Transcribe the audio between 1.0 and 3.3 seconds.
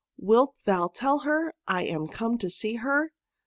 her I am eome to see her?'